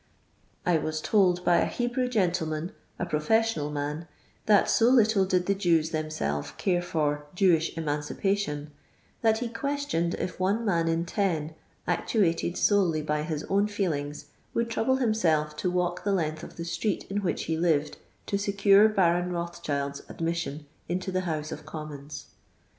I 0.65 0.79
was 0.79 0.99
told 0.99 1.45
by 1.45 1.57
a 1.57 1.67
Hebrew 1.67 2.07
gentleman 2.09 2.71
(a 2.97 3.05
pro 3.05 3.19
fessional 3.19 3.71
man) 3.71 4.07
that 4.47 4.67
so 4.67 4.89
little 4.89 5.25
did 5.25 5.45
the 5.45 5.53
Jews 5.53 5.91
thorn 5.91 6.09
selves 6.09 6.53
care 6.57 6.81
for" 6.81 7.25
Jewish 7.35 7.75
emancipation/' 7.75 8.69
that 9.21 9.37
he 9.37 9.47
questioned 9.47 10.15
if 10.15 10.39
one 10.39 10.65
man 10.65 10.87
in 10.87 11.05
ton, 11.05 11.53
actuated 11.85 12.57
solely 12.57 13.03
by 13.03 13.21
his 13.21 13.43
own 13.43 13.67
feelings, 13.67 14.25
would 14.55 14.71
trouble 14.71 14.95
himself 14.95 15.55
to 15.57 15.69
walk 15.69 16.03
the 16.03 16.13
length 16.13 16.41
of 16.41 16.55
the 16.57 16.65
street 16.65 17.05
in 17.07 17.17
which 17.17 17.43
he 17.43 17.55
lived 17.55 17.99
to 18.25 18.39
secure 18.39 18.89
Baron 18.89 19.31
Rothschild'i} 19.31 20.01
admission 20.09 20.65
into 20.89 21.11
the 21.11 21.21
House 21.29 21.51
of 21.51 21.63
Commons. 21.67 22.25